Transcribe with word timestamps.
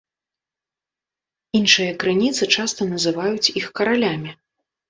Іншыя 1.59 1.91
крыніцы 2.05 2.43
часта 2.57 2.81
называюць 2.97 3.51
іх 3.63 3.71
каралямі. 3.81 4.31